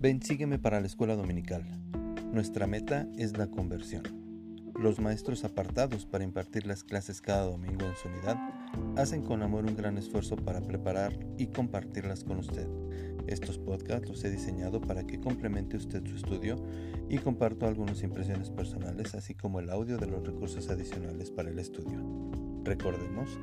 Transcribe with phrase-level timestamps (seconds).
[0.00, 1.62] Ven, sígueme para la escuela dominical.
[2.32, 4.02] Nuestra meta es la conversión.
[4.74, 8.38] Los maestros apartados para impartir las clases cada domingo en su unidad
[8.96, 12.66] hacen con amor un gran esfuerzo para preparar y compartirlas con usted.
[13.26, 16.56] Estos podcasts los he diseñado para que complemente usted su estudio
[17.10, 21.58] y comparto algunas impresiones personales así como el audio de los recursos adicionales para el
[21.58, 22.02] estudio.
[22.64, 23.38] Recordemos,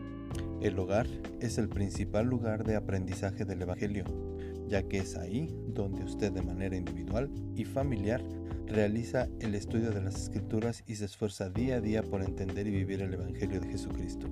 [0.61, 1.05] el hogar
[1.39, 4.26] es el principal lugar de aprendizaje del Evangelio
[4.67, 8.23] ya que es ahí donde usted de manera individual y familiar
[8.67, 12.71] realiza el estudio de las escrituras y se esfuerza día a día por entender y
[12.71, 14.27] vivir el Evangelio de Jesucristo.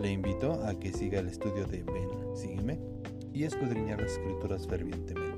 [0.00, 2.80] Le invito a que siga el estudio de Ven, sígueme
[3.34, 5.29] y escudriñar las escrituras fervientemente.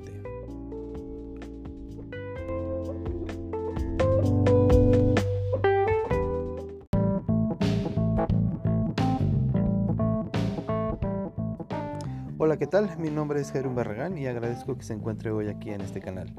[12.73, 12.99] Tal?
[12.99, 16.33] Mi nombre es Jerón Barragán y agradezco que se encuentre hoy aquí en este canal.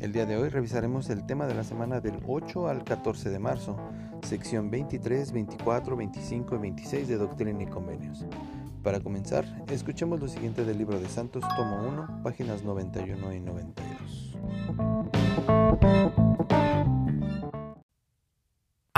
[0.00, 3.38] El día de hoy revisaremos el tema de la semana del 8 al 14 de
[3.38, 3.76] marzo,
[4.22, 8.26] sección 23, 24, 25 y 26 de Doctrina y Convenios.
[8.82, 14.36] Para comenzar, escuchemos lo siguiente del libro de Santos, tomo 1, páginas 91 y 92.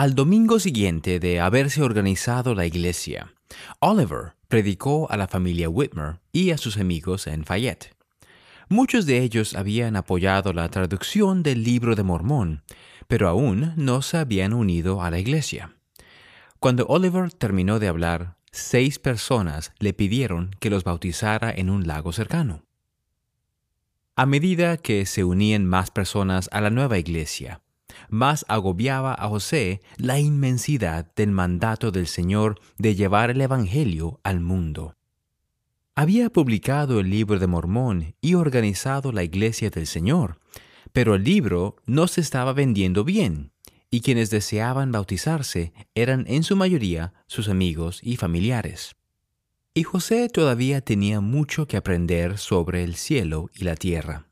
[0.02, 3.32] Al domingo siguiente de haberse organizado la iglesia,
[3.78, 7.94] Oliver predicó a la familia Whitmer y a sus amigos en Fayette.
[8.68, 12.64] Muchos de ellos habían apoyado la traducción del libro de Mormón,
[13.06, 15.76] pero aún no se habían unido a la iglesia.
[16.58, 22.12] Cuando Oliver terminó de hablar, seis personas le pidieron que los bautizara en un lago
[22.12, 22.64] cercano.
[24.16, 27.60] A medida que se unían más personas a la nueva iglesia,
[28.08, 34.40] más agobiaba a José la inmensidad del mandato del Señor de llevar el Evangelio al
[34.40, 34.96] mundo.
[35.94, 40.38] Había publicado el libro de Mormón y organizado la iglesia del Señor,
[40.92, 43.52] pero el libro no se estaba vendiendo bien,
[43.90, 48.96] y quienes deseaban bautizarse eran en su mayoría sus amigos y familiares.
[49.74, 54.28] Y José todavía tenía mucho que aprender sobre el cielo y la tierra.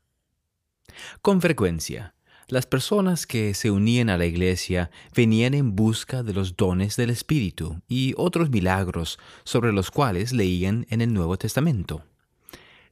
[1.21, 2.15] Con frecuencia,
[2.51, 7.09] las personas que se unían a la iglesia venían en busca de los dones del
[7.09, 12.03] Espíritu y otros milagros sobre los cuales leían en el Nuevo Testamento.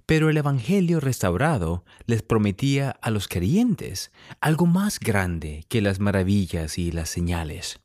[0.05, 6.77] Pero el Evangelio restaurado les prometía a los creyentes algo más grande que las maravillas
[6.77, 7.81] y las señales.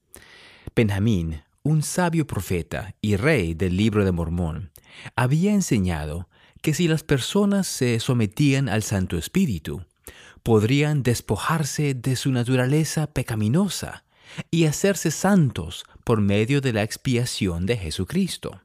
[0.77, 4.71] Benjamín, un sabio profeta y rey del libro de Mormón,
[5.17, 6.29] había enseñado
[6.63, 9.85] que si las personas se sometían al Santo Espíritu,
[10.45, 14.05] podrían despojarse de su naturaleza pecaminosa
[14.51, 18.61] y hacerse santos por medio de la expiación de Jesucristo.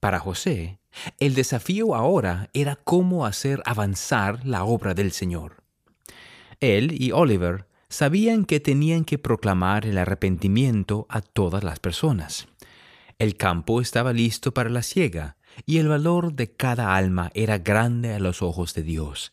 [0.00, 0.78] Para José,
[1.20, 5.62] el desafío ahora era cómo hacer avanzar la obra del Señor.
[6.60, 12.48] Él y Oliver sabían que tenían que proclamar el arrepentimiento a todas las personas.
[13.18, 15.36] El campo estaba listo para la siega,
[15.66, 19.32] y el valor de cada alma era grande a los ojos de Dios.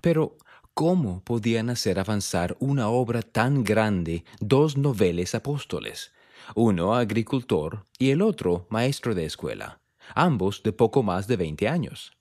[0.00, 0.36] Pero
[0.74, 6.12] ¿Cómo podían hacer avanzar una obra tan grande dos noveles apóstoles?
[6.54, 9.82] Uno agricultor y el otro maestro de escuela,
[10.14, 12.16] ambos de poco más de 20 años.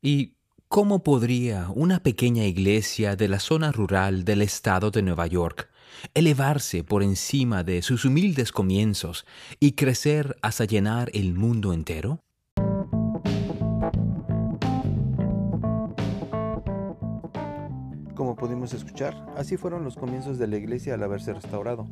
[0.00, 0.34] ¿Y
[0.68, 5.68] cómo podría una pequeña iglesia de la zona rural del estado de Nueva York
[6.14, 9.26] elevarse por encima de sus humildes comienzos
[9.58, 12.20] y crecer hasta llenar el mundo entero?
[18.64, 21.86] Pudimos escuchar, así fueron los comienzos de la iglesia al haberse restaurado.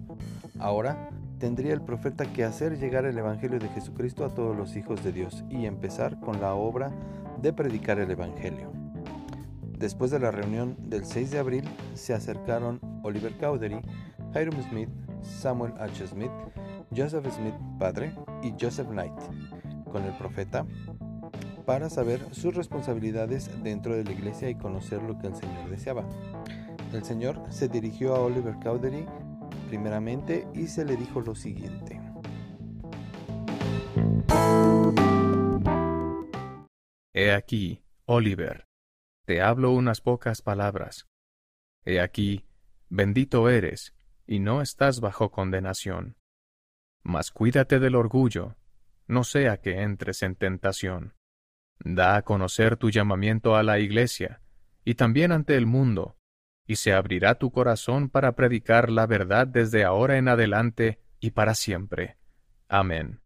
[0.59, 5.05] Ahora tendría el profeta que hacer llegar el Evangelio de Jesucristo a todos los hijos
[5.05, 6.91] de Dios y empezar con la obra
[7.43, 8.73] de predicar el Evangelio.
[9.77, 13.83] Después de la reunión del 6 de abril, se acercaron Oliver Cowdery,
[14.35, 14.89] Hiram Smith,
[15.21, 16.07] Samuel H.
[16.07, 16.33] Smith,
[16.97, 19.21] Joseph Smith padre y Joseph Knight
[19.93, 20.65] con el profeta
[21.65, 26.05] para saber sus responsabilidades dentro de la iglesia y conocer lo que el Señor deseaba.
[26.93, 29.07] El Señor se dirigió a Oliver Cowdery
[29.69, 31.99] primeramente y se le dijo lo siguiente.
[37.15, 38.67] He aquí, Oliver,
[39.25, 41.09] te hablo unas pocas palabras.
[41.85, 42.47] He aquí,
[42.91, 43.95] bendito eres,
[44.27, 46.17] y no estás bajo condenación.
[47.03, 48.57] Mas cuídate del orgullo,
[49.07, 51.15] no sea que entres en tentación.
[51.79, 54.43] Da a conocer tu llamamiento a la Iglesia
[54.85, 56.17] y también ante el mundo,
[56.67, 61.55] y se abrirá tu corazón para predicar la verdad desde ahora en adelante y para
[61.55, 62.17] siempre.
[62.69, 63.21] Amén.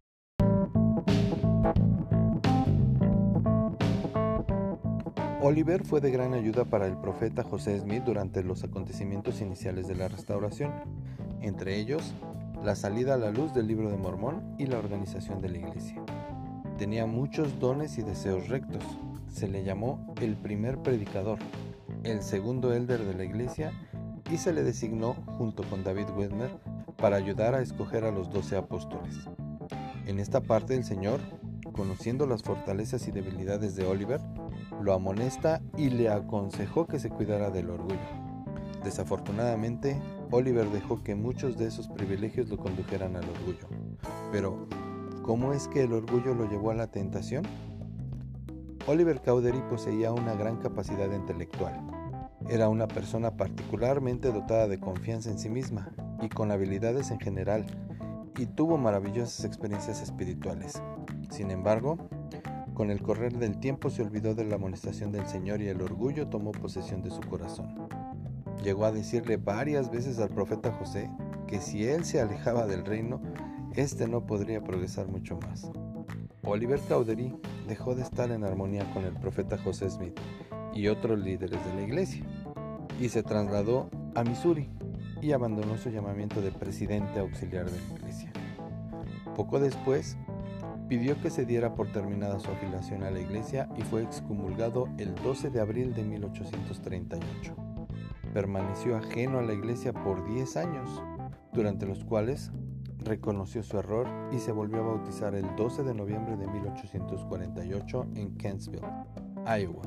[5.46, 9.94] Oliver fue de gran ayuda para el profeta José Smith durante los acontecimientos iniciales de
[9.94, 10.72] la restauración,
[11.40, 12.14] entre ellos
[12.64, 16.02] la salida a la luz del libro de Mormón y la organización de la iglesia.
[16.78, 18.82] Tenía muchos dones y deseos rectos.
[19.28, 21.38] Se le llamó el primer predicador,
[22.04, 23.72] el segundo elder de la iglesia
[24.30, 26.50] y se le designó, junto con David Wedmer,
[26.96, 29.28] para ayudar a escoger a los doce apóstoles.
[30.06, 31.20] En esta parte el Señor,
[31.72, 34.20] conociendo las fortalezas y debilidades de Oliver,
[34.80, 38.26] lo amonesta y le aconsejó que se cuidara del orgullo.
[38.84, 40.00] Desafortunadamente,
[40.30, 43.68] Oliver dejó que muchos de esos privilegios lo condujeran al orgullo.
[44.30, 44.68] Pero,
[45.22, 47.44] ¿cómo es que el orgullo lo llevó a la tentación?
[48.88, 51.74] Oliver Cowdery poseía una gran capacidad intelectual.
[52.48, 55.90] Era una persona particularmente dotada de confianza en sí misma
[56.22, 57.66] y con habilidades en general,
[58.38, 60.80] y tuvo maravillosas experiencias espirituales.
[61.30, 61.98] Sin embargo,
[62.74, 66.28] con el correr del tiempo se olvidó de la amonestación del Señor y el orgullo
[66.28, 67.88] tomó posesión de su corazón.
[68.62, 71.10] Llegó a decirle varias veces al profeta José
[71.48, 73.20] que si él se alejaba del reino,
[73.74, 75.72] éste no podría progresar mucho más.
[76.46, 77.34] Oliver Cowdery
[77.66, 80.18] dejó de estar en armonía con el profeta José Smith
[80.72, 82.24] y otros líderes de la iglesia
[83.00, 84.70] y se trasladó a Missouri
[85.20, 88.32] y abandonó su llamamiento de presidente auxiliar de la iglesia.
[89.34, 90.16] Poco después,
[90.88, 95.16] pidió que se diera por terminada su afiliación a la iglesia y fue excomulgado el
[95.16, 97.56] 12 de abril de 1838.
[98.32, 101.02] Permaneció ajeno a la iglesia por 10 años,
[101.52, 102.52] durante los cuales
[103.06, 108.36] reconoció su error y se volvió a bautizar el 12 de noviembre de 1848 en
[108.36, 108.86] Kentsville,
[109.46, 109.82] Iowa.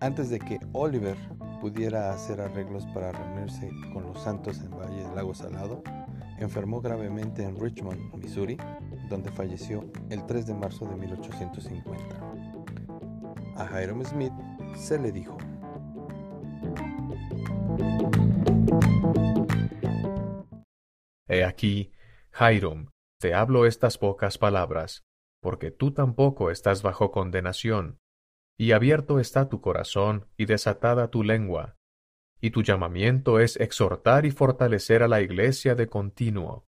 [0.00, 1.16] Antes de que Oliver
[1.60, 5.82] pudiera hacer arreglos para reunirse con los santos en Valle del Lago Salado,
[6.38, 8.56] enfermó gravemente en Richmond, Missouri,
[9.08, 12.16] donde falleció el 3 de marzo de 1850.
[13.56, 14.32] A Hiram Smith
[14.74, 15.36] se le dijo,
[21.32, 21.90] He aquí,
[22.38, 25.02] Hiram, te hablo estas pocas palabras,
[25.40, 27.98] porque tú tampoco estás bajo condenación,
[28.58, 31.78] y abierto está tu corazón y desatada tu lengua,
[32.38, 36.66] y tu llamamiento es exhortar y fortalecer a la iglesia de continuo.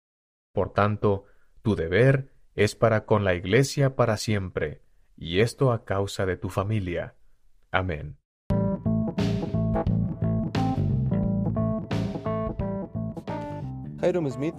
[0.55, 1.25] Por tanto,
[1.63, 4.85] tu deber es para con la iglesia para siempre,
[5.17, 7.17] y esto a causa de tu familia.
[7.73, 8.17] Amén.
[14.03, 14.57] Hiram Smith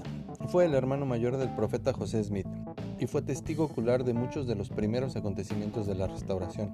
[0.48, 2.48] fue el hermano mayor del profeta José Smith
[2.98, 6.74] y fue testigo ocular de muchos de los primeros acontecimientos de la restauración.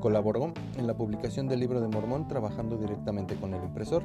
[0.00, 4.02] Colaboró en la publicación del libro de Mormón trabajando directamente con el impresor.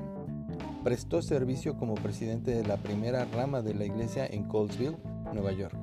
[0.83, 4.97] Prestó servicio como presidente de la primera rama de la iglesia en Colesville,
[5.31, 5.77] Nueva York.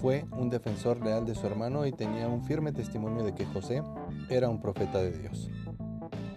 [0.00, 3.82] Fue un defensor leal de su hermano y tenía un firme testimonio de que José
[4.30, 5.50] era un profeta de Dios.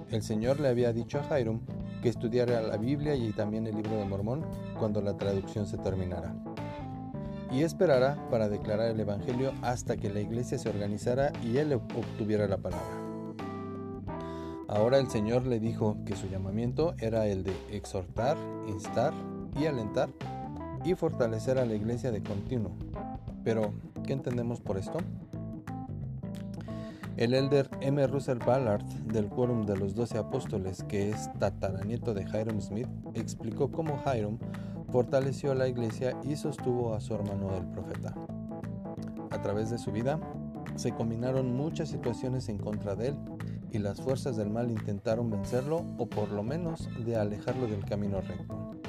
[0.09, 1.62] El Señor le había dicho a Hiram
[2.01, 4.46] que estudiara la Biblia y también el libro de Mormón
[4.78, 6.34] cuando la traducción se terminara.
[7.51, 12.48] Y esperará para declarar el Evangelio hasta que la iglesia se organizara y él obtuviera
[12.48, 13.10] la palabra.
[14.68, 18.38] Ahora el Señor le dijo que su llamamiento era el de exhortar,
[18.68, 19.13] instar
[19.60, 20.10] y alentar
[20.86, 22.72] y fortalecer a la iglesia de continuo.
[23.44, 23.74] Pero,
[24.06, 25.00] ¿qué entendemos por esto?
[27.19, 28.07] El elder M.
[28.07, 33.69] Russell Ballard del Quórum de los Doce Apóstoles, que es tataranieto de Hiram Smith, explicó
[33.69, 34.38] cómo Hiram
[34.89, 38.15] fortaleció a la iglesia y sostuvo a su hermano el profeta.
[39.31, 40.17] A través de su vida,
[40.77, 43.17] se combinaron muchas situaciones en contra de él
[43.69, 48.21] y las fuerzas del mal intentaron vencerlo o por lo menos de alejarlo del camino
[48.21, 48.79] recto.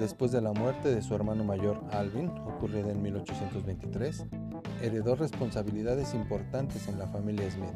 [0.00, 4.26] Después de la muerte de su hermano mayor Alvin, ocurrida en 1823,
[4.84, 7.72] heredó responsabilidades importantes en la familia Smith.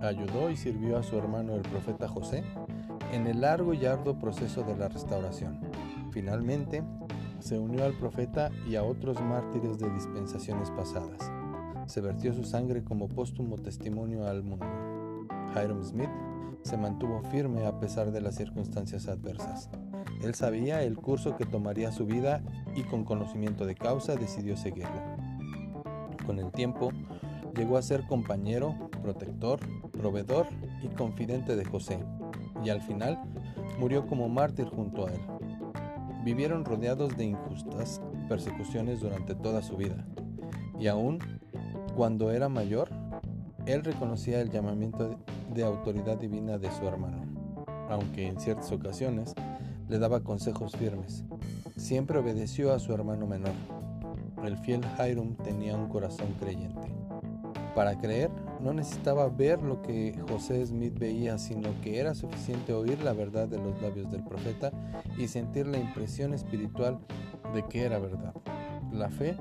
[0.00, 2.44] Ayudó y sirvió a su hermano el profeta José
[3.12, 5.60] en el largo y arduo proceso de la restauración.
[6.12, 6.84] Finalmente,
[7.40, 11.30] se unió al profeta y a otros mártires de dispensaciones pasadas.
[11.86, 14.66] Se vertió su sangre como póstumo testimonio al mundo.
[15.52, 16.10] Hiram Smith
[16.62, 19.70] se mantuvo firme a pesar de las circunstancias adversas.
[20.22, 22.42] Él sabía el curso que tomaría su vida
[22.76, 25.27] y con conocimiento de causa decidió seguirlo.
[26.28, 26.92] Con el tiempo,
[27.56, 29.60] llegó a ser compañero, protector,
[29.92, 30.46] proveedor
[30.82, 32.00] y confidente de José,
[32.62, 33.18] y al final
[33.78, 35.20] murió como mártir junto a él.
[36.26, 40.06] Vivieron rodeados de injustas persecuciones durante toda su vida,
[40.78, 41.18] y aún
[41.96, 42.90] cuando era mayor,
[43.64, 45.18] él reconocía el llamamiento
[45.54, 47.22] de autoridad divina de su hermano,
[47.88, 49.34] aunque en ciertas ocasiones
[49.88, 51.24] le daba consejos firmes.
[51.78, 53.77] Siempre obedeció a su hermano menor.
[54.44, 56.88] El fiel Hiram tenía un corazón creyente.
[57.74, 58.30] Para creer,
[58.60, 63.46] no necesitaba ver lo que José Smith veía, sino que era suficiente oír la verdad
[63.46, 64.72] de los labios del profeta
[65.16, 66.98] y sentir la impresión espiritual
[67.54, 68.34] de que era verdad.
[68.90, 69.36] La fe,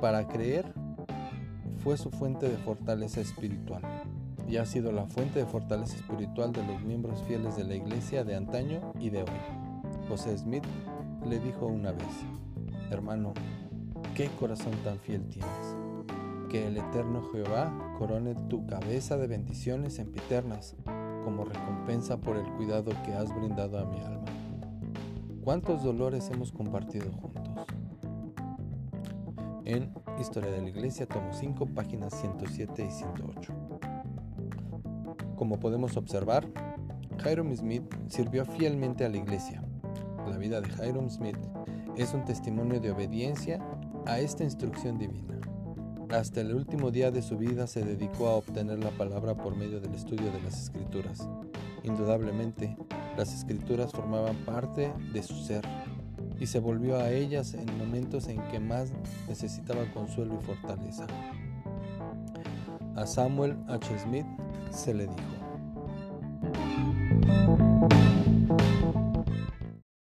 [0.00, 0.72] para creer,
[1.78, 3.82] fue su fuente de fortaleza espiritual
[4.48, 8.24] y ha sido la fuente de fortaleza espiritual de los miembros fieles de la iglesia
[8.24, 9.28] de antaño y de hoy.
[10.08, 10.64] José Smith
[11.28, 12.06] le dijo una vez,
[12.90, 13.34] hermano,
[14.18, 15.76] qué corazón tan fiel tienes
[16.50, 20.74] que el eterno Jehová corone tu cabeza de bendiciones sempiternas
[21.22, 24.24] como recompensa por el cuidado que has brindado a mi alma.
[25.44, 27.44] ¿Cuántos dolores hemos compartido juntos?
[29.64, 33.52] En Historia de la Iglesia, tomo 5, páginas 107 y 108.
[35.36, 36.44] Como podemos observar,
[37.24, 39.62] Hiram Smith sirvió fielmente a la iglesia.
[40.28, 41.38] La vida de Hiram Smith
[41.96, 43.60] es un testimonio de obediencia
[44.08, 45.38] a esta instrucción divina.
[46.08, 49.80] Hasta el último día de su vida se dedicó a obtener la palabra por medio
[49.80, 51.28] del estudio de las escrituras.
[51.84, 52.74] Indudablemente,
[53.18, 55.62] las escrituras formaban parte de su ser
[56.40, 58.92] y se volvió a ellas en momentos en que más
[59.28, 61.06] necesitaba consuelo y fortaleza.
[62.96, 63.98] A Samuel H.
[63.98, 64.26] Smith
[64.70, 65.18] se le dijo,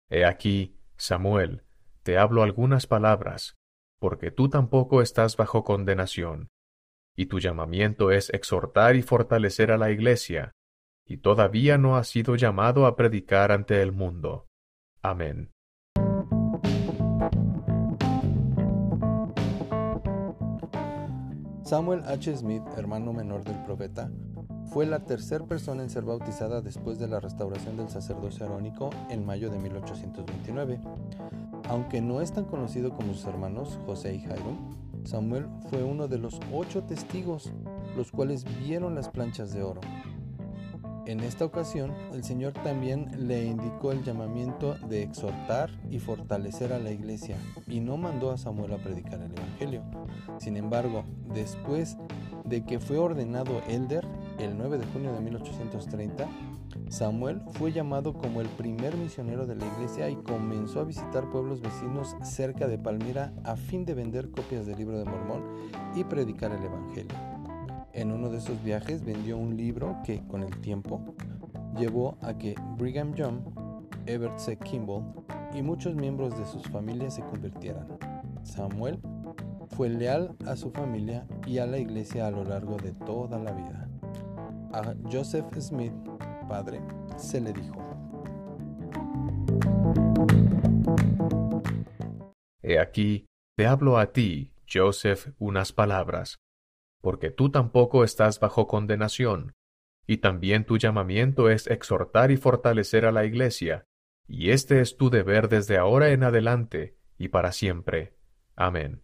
[0.09, 1.63] He aquí, Samuel,
[2.01, 3.55] te hablo algunas palabras
[4.03, 6.49] porque tú tampoco estás bajo condenación,
[7.15, 10.51] y tu llamamiento es exhortar y fortalecer a la Iglesia,
[11.07, 14.47] y todavía no has sido llamado a predicar ante el mundo.
[15.01, 15.51] Amén.
[21.63, 22.35] Samuel H.
[22.35, 24.11] Smith, hermano menor del profeta,
[24.65, 29.25] fue la tercera persona en ser bautizada después de la restauración del sacerdocio arónico en
[29.25, 30.81] mayo de 1829.
[31.69, 34.57] Aunque no es tan conocido como sus hermanos José y Jairo,
[35.05, 37.51] Samuel fue uno de los ocho testigos,
[37.95, 39.81] los cuales vieron las planchas de oro.
[41.05, 46.79] En esta ocasión, el Señor también le indicó el llamamiento de exhortar y fortalecer a
[46.79, 47.35] la iglesia
[47.67, 49.83] y no mandó a Samuel a predicar el Evangelio.
[50.37, 51.03] Sin embargo,
[51.33, 51.97] después
[52.45, 54.07] de que fue ordenado elder
[54.39, 56.25] el 9 de junio de 1830,
[56.89, 61.61] Samuel fue llamado como el primer misionero de la iglesia y comenzó a visitar pueblos
[61.61, 65.43] vecinos cerca de Palmira a fin de vender copias del libro de Mormón
[65.95, 67.17] y predicar el Evangelio.
[67.93, 71.01] En uno de esos viajes vendió un libro que, con el tiempo,
[71.77, 73.39] llevó a que Brigham Young,
[74.05, 74.57] Everett C.
[74.57, 75.03] Kimball
[75.53, 77.87] y muchos miembros de sus familias se convirtieran.
[78.43, 78.99] Samuel
[79.67, 83.51] fue leal a su familia y a la iglesia a lo largo de toda la
[83.51, 83.87] vida.
[84.71, 85.93] A Joseph Smith
[86.53, 86.81] padre,
[87.17, 87.79] se le dijo.
[92.61, 93.25] He aquí,
[93.57, 96.37] te hablo a ti, Joseph, unas palabras,
[97.01, 99.53] porque tú tampoco estás bajo condenación,
[100.05, 103.85] y también tu llamamiento es exhortar y fortalecer a la iglesia,
[104.27, 108.13] y este es tu deber desde ahora en adelante y para siempre.
[108.55, 109.01] Amén.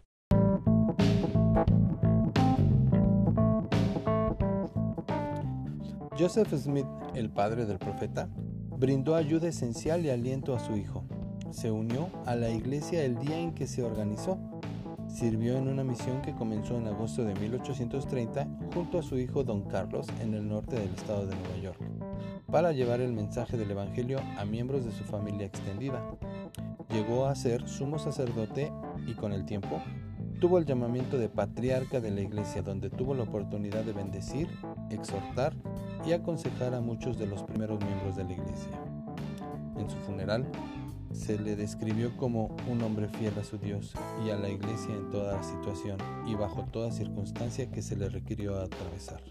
[6.20, 6.86] Joseph Smith,
[7.20, 8.30] el padre del profeta,
[8.78, 11.04] brindó ayuda esencial y aliento a su hijo.
[11.52, 14.40] Se unió a la iglesia el día en que se organizó.
[15.08, 19.64] Sirvió en una misión que comenzó en agosto de 1830 junto a su hijo Don
[19.64, 21.80] Carlos en el norte del estado de Nueva York,
[22.50, 26.02] para llevar el mensaje del Evangelio a miembros de su familia extendida.
[26.90, 28.72] Llegó a ser sumo sacerdote
[29.08, 29.82] y con el tiempo
[30.40, 34.48] tuvo el llamamiento de patriarca de la iglesia donde tuvo la oportunidad de bendecir,
[34.90, 35.54] exhortar
[36.06, 38.72] y aconsejar a muchos de los primeros miembros de la iglesia.
[39.78, 40.46] En su funeral,
[41.12, 43.94] se le describió como un hombre fiel a su Dios
[44.26, 48.60] y a la iglesia en toda situación y bajo toda circunstancia que se le requirió
[48.60, 49.22] atravesar.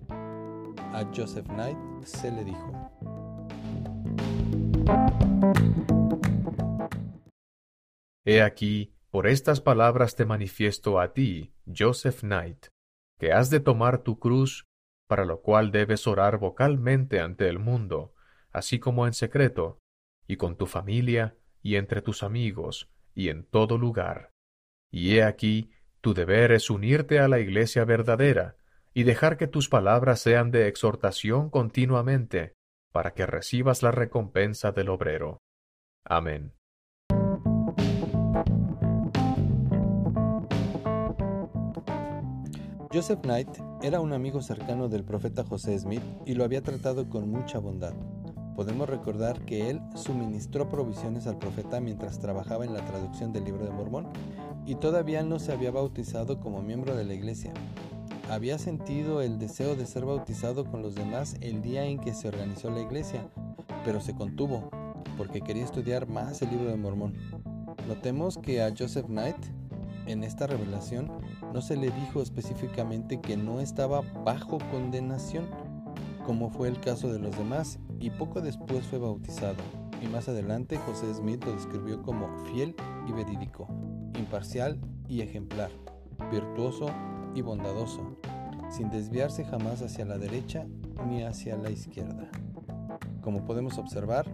[0.93, 2.73] A Joseph Knight se le dijo,
[8.25, 12.67] He aquí, por estas palabras te manifiesto a ti, Joseph Knight,
[13.19, 14.68] que has de tomar tu cruz
[15.09, 18.15] para lo cual debes orar vocalmente ante el mundo,
[18.53, 19.79] así como en secreto,
[20.29, 24.31] y con tu familia, y entre tus amigos, y en todo lugar.
[24.91, 25.71] Y he aquí,
[26.03, 28.57] tu deber es unirte a la iglesia verdadera,
[28.93, 32.53] y dejar que tus palabras sean de exhortación continuamente,
[32.93, 35.41] para que recibas la recompensa del obrero.
[36.05, 36.53] Amén.
[42.91, 47.31] Joseph Knight era un amigo cercano del profeta José Smith y lo había tratado con
[47.31, 47.95] mucha bondad.
[48.57, 53.65] Podemos recordar que él suministró provisiones al profeta mientras trabajaba en la traducción del libro
[53.65, 54.09] de Mormón
[54.67, 57.53] y todavía no se había bautizado como miembro de la iglesia.
[58.29, 62.29] había sentido el deseo de ser bautizado con los demás el día en que se
[62.29, 63.27] organizó la iglesia,
[63.85, 64.69] pero se contuvo
[65.17, 67.15] porque quería estudiar más el libro de Mormón.
[67.87, 69.37] Notemos que a Joseph Knight
[70.09, 71.11] en esta revelación
[71.53, 75.47] no se le dijo específicamente que no estaba bajo condenación,
[76.25, 79.57] como fue el caso de los demás, y poco después fue bautizado.
[80.03, 82.75] Y más adelante José Smith lo describió como fiel
[83.07, 83.69] y verídico,
[84.17, 85.71] imparcial y ejemplar,
[86.31, 86.87] virtuoso
[87.35, 88.17] y bondadoso,
[88.71, 90.67] sin desviarse jamás hacia la derecha
[91.09, 92.31] ni hacia la izquierda.
[93.23, 94.27] Como podemos observar,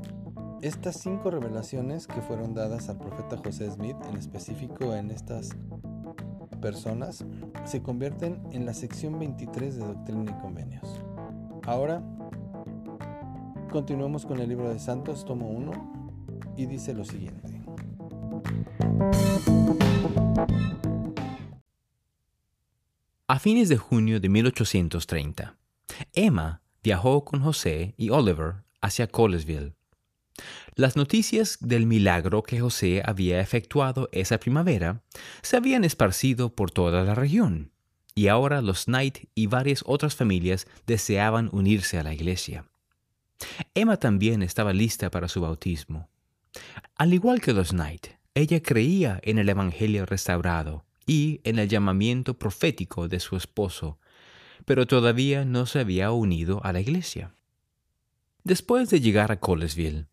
[0.64, 5.50] estas cinco revelaciones que fueron dadas al profeta José Smith, en específico en estas
[6.62, 7.26] personas,
[7.66, 10.88] se convierten en la sección 23 de Doctrina y Convenios.
[11.66, 12.02] Ahora,
[13.70, 17.62] continuamos con el libro de Santos, tomo 1, y dice lo siguiente.
[23.28, 25.58] A fines de junio de 1830,
[26.14, 29.74] Emma viajó con José y Oliver hacia Colesville.
[30.74, 35.02] Las noticias del milagro que José había efectuado esa primavera
[35.42, 37.70] se habían esparcido por toda la región,
[38.14, 42.64] y ahora los Knight y varias otras familias deseaban unirse a la iglesia.
[43.74, 46.08] Emma también estaba lista para su bautismo.
[46.96, 52.38] Al igual que los Knight, ella creía en el Evangelio restaurado y en el llamamiento
[52.38, 53.98] profético de su esposo,
[54.64, 57.32] pero todavía no se había unido a la iglesia.
[58.44, 60.06] Después de llegar a Colesville,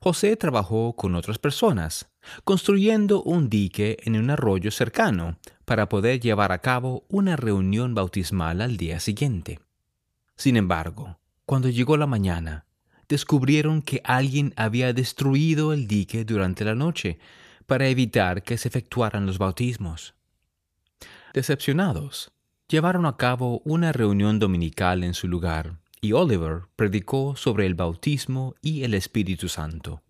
[0.00, 2.10] José trabajó con otras personas,
[2.44, 8.60] construyendo un dique en un arroyo cercano para poder llevar a cabo una reunión bautismal
[8.60, 9.60] al día siguiente.
[10.36, 12.66] Sin embargo, cuando llegó la mañana,
[13.08, 17.18] descubrieron que alguien había destruido el dique durante la noche
[17.66, 20.14] para evitar que se efectuaran los bautismos.
[21.34, 22.32] Decepcionados,
[22.68, 28.54] llevaron a cabo una reunión dominical en su lugar y Oliver predicó sobre el bautismo
[28.62, 30.02] y el Espíritu Santo.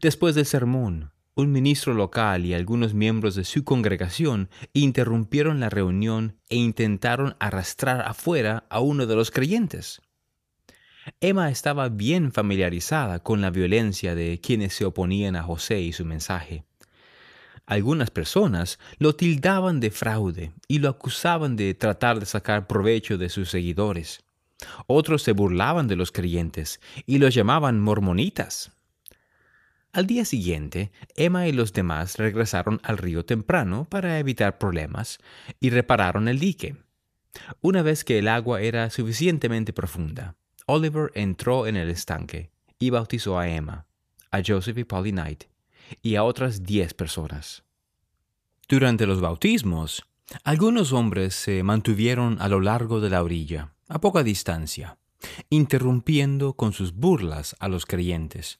[0.00, 6.36] Después del sermón, un ministro local y algunos miembros de su congregación interrumpieron la reunión
[6.48, 10.02] e intentaron arrastrar afuera a uno de los creyentes.
[11.20, 16.04] Emma estaba bien familiarizada con la violencia de quienes se oponían a José y su
[16.04, 16.64] mensaje.
[17.66, 23.28] Algunas personas lo tildaban de fraude y lo acusaban de tratar de sacar provecho de
[23.28, 24.22] sus seguidores.
[24.86, 28.72] Otros se burlaban de los creyentes y los llamaban mormonitas.
[29.92, 35.18] Al día siguiente, Emma y los demás regresaron al río temprano para evitar problemas
[35.60, 36.76] y repararon el dique.
[37.60, 43.38] Una vez que el agua era suficientemente profunda, Oliver entró en el estanque y bautizó
[43.38, 43.86] a Emma,
[44.30, 45.44] a Joseph y Polly Knight
[46.00, 47.64] y a otras diez personas.
[48.68, 50.04] Durante los bautismos,
[50.44, 54.96] algunos hombres se mantuvieron a lo largo de la orilla, a poca distancia,
[55.50, 58.58] interrumpiendo con sus burlas a los creyentes.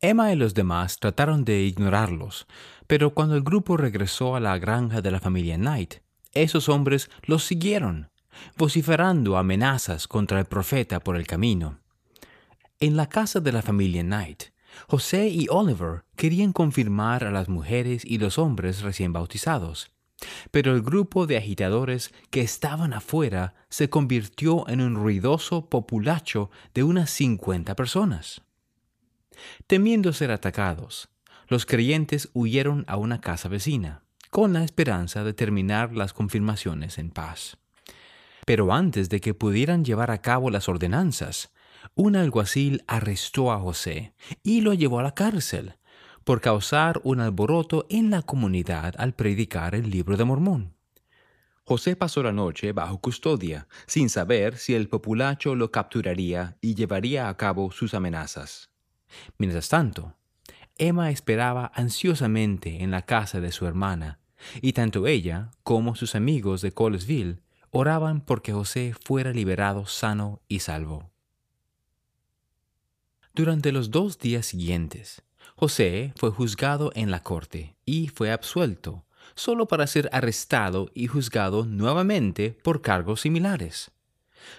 [0.00, 2.46] Emma y los demás trataron de ignorarlos,
[2.86, 5.94] pero cuando el grupo regresó a la granja de la familia Knight,
[6.32, 8.10] esos hombres los siguieron,
[8.56, 11.80] vociferando amenazas contra el profeta por el camino.
[12.78, 14.44] En la casa de la familia Knight,
[14.88, 19.91] José y Oliver querían confirmar a las mujeres y los hombres recién bautizados,
[20.50, 26.82] pero el grupo de agitadores que estaban afuera se convirtió en un ruidoso populacho de
[26.82, 28.42] unas cincuenta personas.
[29.66, 31.08] Temiendo ser atacados,
[31.48, 37.10] los creyentes huyeron a una casa vecina, con la esperanza de terminar las confirmaciones en
[37.10, 37.58] paz.
[38.46, 41.52] Pero antes de que pudieran llevar a cabo las ordenanzas,
[41.94, 45.74] un alguacil arrestó a José y lo llevó a la cárcel
[46.24, 50.74] por causar un alboroto en la comunidad al predicar el libro de Mormón.
[51.64, 57.28] José pasó la noche bajo custodia, sin saber si el populacho lo capturaría y llevaría
[57.28, 58.70] a cabo sus amenazas.
[59.38, 60.16] Mientras tanto,
[60.76, 64.18] Emma esperaba ansiosamente en la casa de su hermana,
[64.60, 67.38] y tanto ella como sus amigos de Colesville
[67.70, 71.10] oraban porque José fuera liberado sano y salvo.
[73.34, 75.22] Durante los dos días siguientes,
[75.62, 81.66] José fue juzgado en la corte y fue absuelto, solo para ser arrestado y juzgado
[81.66, 83.92] nuevamente por cargos similares.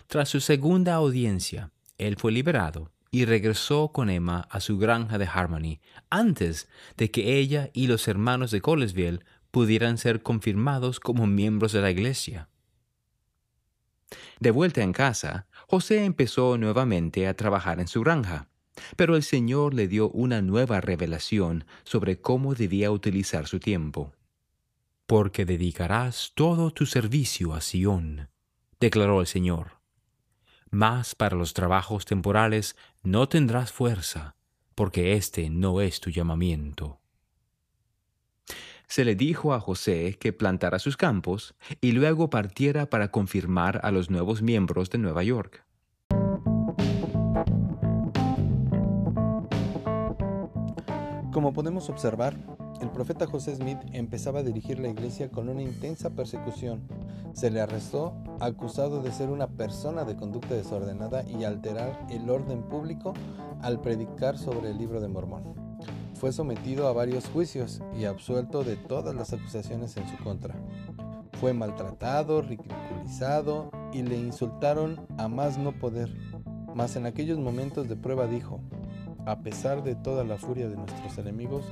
[0.07, 5.27] Tras su segunda audiencia, él fue liberado y regresó con Emma a su granja de
[5.27, 11.73] Harmony antes de que ella y los hermanos de Colesville pudieran ser confirmados como miembros
[11.73, 12.47] de la iglesia.
[14.39, 18.47] De vuelta en casa, José empezó nuevamente a trabajar en su granja.
[18.95, 24.13] Pero el Señor le dio una nueva revelación sobre cómo debía utilizar su tiempo.
[25.05, 28.29] Porque dedicarás todo tu servicio a Sión,
[28.79, 29.79] declaró el Señor.
[30.69, 34.36] Mas para los trabajos temporales no tendrás fuerza,
[34.73, 36.99] porque este no es tu llamamiento.
[38.88, 43.91] Se le dijo a José que plantara sus campos y luego partiera para confirmar a
[43.91, 45.65] los nuevos miembros de Nueva York.
[51.34, 52.36] Como podemos observar,
[52.80, 56.82] el profeta José Smith empezaba a dirigir la iglesia con una intensa persecución.
[57.34, 62.62] Se le arrestó acusado de ser una persona de conducta desordenada y alterar el orden
[62.62, 63.15] público
[63.63, 65.56] al predicar sobre el libro de Mormón.
[66.13, 70.54] Fue sometido a varios juicios y absuelto de todas las acusaciones en su contra.
[71.39, 76.15] Fue maltratado, ridiculizado y le insultaron a más no poder.
[76.76, 78.60] Mas en aquellos momentos de prueba dijo,
[79.25, 81.65] a pesar de toda la furia de nuestros enemigos,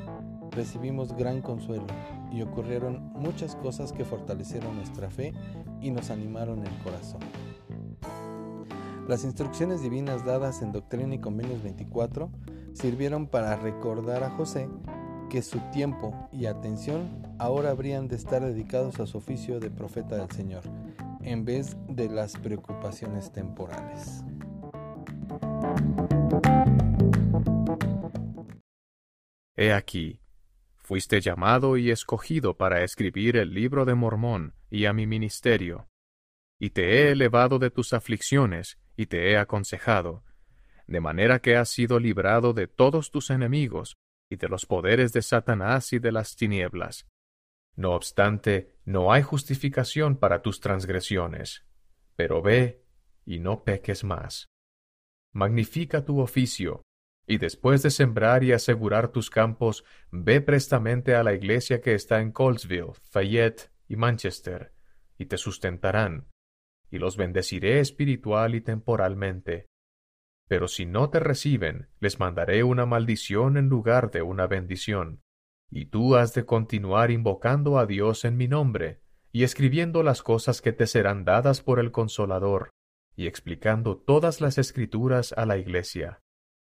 [0.51, 1.87] recibimos gran consuelo
[2.31, 5.33] y ocurrieron muchas cosas que fortalecieron nuestra fe
[5.81, 7.21] y nos animaron el corazón.
[9.07, 12.29] Las instrucciones divinas dadas en Doctrina y Convenios 24
[12.73, 14.69] sirvieron para recordar a José
[15.29, 20.17] que su tiempo y atención ahora habrían de estar dedicados a su oficio de profeta
[20.17, 20.63] del Señor,
[21.21, 24.23] en vez de las preocupaciones temporales.
[29.55, 30.21] He aquí,
[30.77, 35.87] fuiste llamado y escogido para escribir el libro de Mormón y a mi ministerio,
[36.59, 40.23] y te he elevado de tus aflicciones y te he aconsejado,
[40.87, 43.97] de manera que has sido librado de todos tus enemigos
[44.29, 47.07] y de los poderes de Satanás y de las tinieblas.
[47.75, 51.65] No obstante, no hay justificación para tus transgresiones,
[52.15, 52.83] pero ve
[53.25, 54.47] y no peques más.
[55.33, 56.83] Magnifica tu oficio,
[57.31, 62.19] y después de sembrar y asegurar tus campos, ve prestamente a la iglesia que está
[62.19, 64.73] en Colesville, Fayette y Manchester,
[65.17, 66.27] y te sustentarán,
[66.89, 69.67] y los bendeciré espiritual y temporalmente.
[70.49, 75.21] Pero si no te reciben, les mandaré una maldición en lugar de una bendición.
[75.69, 78.99] Y tú has de continuar invocando a Dios en mi nombre,
[79.31, 82.71] y escribiendo las cosas que te serán dadas por el Consolador,
[83.15, 86.19] y explicando todas las escrituras a la iglesia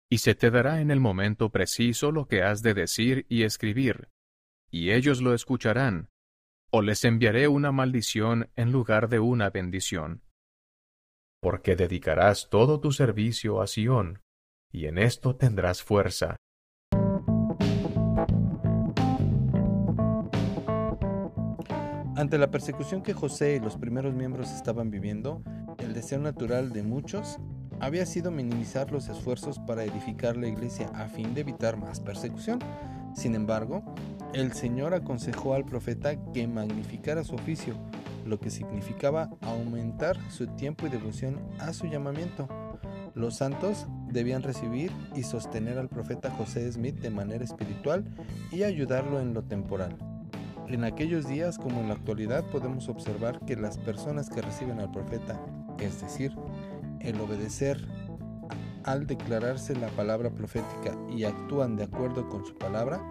[0.09, 4.09] y se te dará en el momento preciso lo que has de decir y escribir,
[4.71, 6.09] y ellos lo escucharán,
[6.71, 10.23] o les enviaré una maldición en lugar de una bendición.
[11.41, 14.21] Porque dedicarás todo tu servicio a Sión,
[14.71, 16.35] y en esto tendrás fuerza.
[22.15, 25.41] Ante la persecución que José y los primeros miembros estaban viviendo,
[25.77, 27.39] el deseo natural de muchos
[27.79, 32.59] había sido minimizar los esfuerzos para edificar la iglesia a fin de evitar más persecución.
[33.15, 33.83] Sin embargo,
[34.33, 37.75] el Señor aconsejó al profeta que magnificara su oficio,
[38.25, 42.47] lo que significaba aumentar su tiempo y devoción a su llamamiento.
[43.15, 48.05] Los santos debían recibir y sostener al profeta José Smith de manera espiritual
[48.51, 49.97] y ayudarlo en lo temporal.
[50.67, 54.91] En aquellos días como en la actualidad podemos observar que las personas que reciben al
[54.91, 55.41] profeta,
[55.79, 56.31] es decir,
[57.01, 57.87] el obedecer
[58.83, 63.01] al declararse la palabra profética y actúan de acuerdo con su palabra,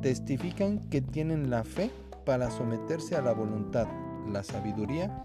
[0.00, 1.90] testifican que tienen la fe
[2.26, 3.86] para someterse a la voluntad,
[4.30, 5.24] la sabiduría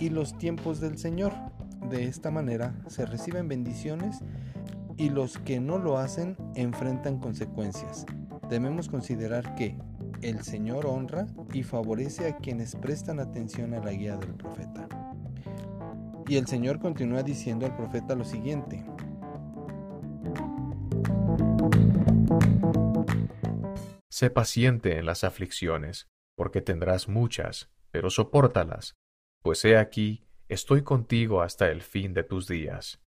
[0.00, 1.32] y los tiempos del Señor.
[1.90, 4.20] De esta manera se reciben bendiciones
[4.96, 8.06] y los que no lo hacen enfrentan consecuencias.
[8.48, 9.76] Debemos considerar que
[10.22, 14.88] el Señor honra y favorece a quienes prestan atención a la guía del profeta.
[16.28, 18.84] Y el Señor continúa diciendo al profeta lo siguiente.
[24.10, 28.96] Sé paciente en las aflicciones, porque tendrás muchas, pero sopórtalas,
[29.42, 33.00] pues he aquí, estoy contigo hasta el fin de tus días.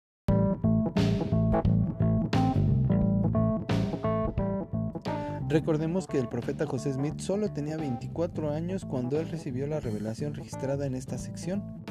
[5.49, 10.35] Recordemos que el profeta José Smith solo tenía 24 años cuando él recibió la revelación
[10.35, 11.83] registrada en esta sección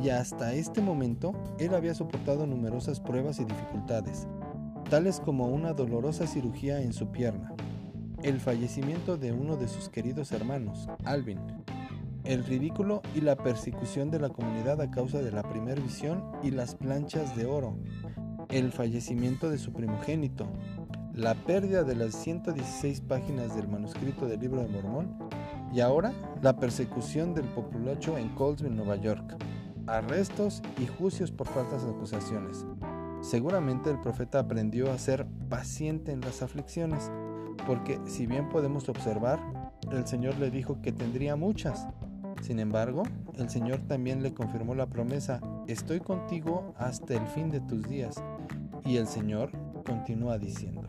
[0.00, 4.26] y hasta este momento él había soportado numerosas pruebas y dificultades,
[4.88, 7.54] tales como una dolorosa cirugía en su pierna,
[8.22, 11.40] el fallecimiento de uno de sus queridos hermanos, Alvin,
[12.24, 16.52] el ridículo y la persecución de la comunidad a causa de la primera visión y
[16.52, 17.76] las planchas de oro,
[18.48, 20.46] el fallecimiento de su primogénito,
[21.14, 25.18] la pérdida de las 116 páginas del manuscrito del libro de Mormón
[25.72, 29.36] y ahora la persecución del populacho en Colesville, Nueva York
[29.86, 32.66] arrestos y juicios por faltas de acusaciones.
[33.20, 37.10] Seguramente el profeta aprendió a ser paciente en las aflicciones,
[37.66, 39.40] porque si bien podemos observar,
[39.92, 41.86] el Señor le dijo que tendría muchas,
[42.42, 47.60] Sin embargo, el Señor también le confirmó la promesa, estoy contigo hasta el fin de
[47.60, 48.20] tus días.
[48.84, 49.52] Y el Señor
[49.86, 50.82] continúa diciendo.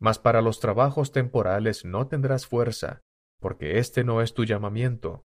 [0.00, 3.02] Mas para los trabajos temporales no tendrás fuerza,
[3.46, 5.24] porque este no es tu llamamiento.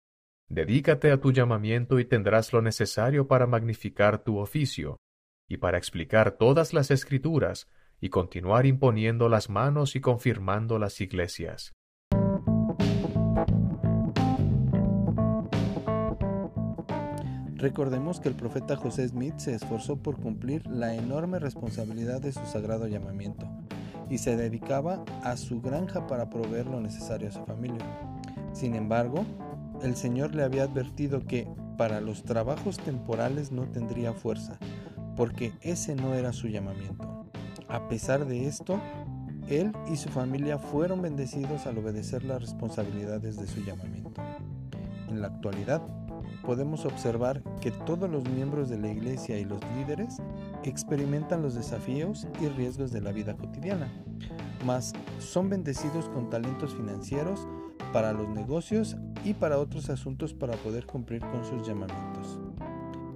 [0.50, 4.98] Dedícate a tu llamamiento y tendrás lo necesario para magnificar tu oficio,
[5.48, 7.70] y para explicar todas las escrituras,
[8.02, 11.72] y continuar imponiendo las manos y confirmando las iglesias.
[17.54, 22.44] Recordemos que el profeta José Smith se esforzó por cumplir la enorme responsabilidad de su
[22.44, 23.48] sagrado llamamiento
[24.12, 27.80] y se dedicaba a su granja para proveer lo necesario a su familia.
[28.52, 29.24] Sin embargo,
[29.82, 31.48] el Señor le había advertido que
[31.78, 34.58] para los trabajos temporales no tendría fuerza,
[35.16, 37.24] porque ese no era su llamamiento.
[37.68, 38.78] A pesar de esto,
[39.48, 44.20] él y su familia fueron bendecidos al obedecer las responsabilidades de su llamamiento.
[45.08, 45.80] En la actualidad,
[46.44, 50.18] podemos observar que todos los miembros de la iglesia y los líderes
[50.70, 53.92] experimentan los desafíos y riesgos de la vida cotidiana,
[54.64, 57.46] mas son bendecidos con talentos financieros
[57.92, 62.40] para los negocios y para otros asuntos para poder cumplir con sus llamamientos.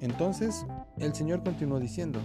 [0.01, 0.67] Entonces,
[0.99, 2.21] el Señor continuó diciendo,